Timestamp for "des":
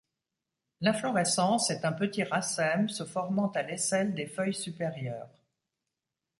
4.15-4.25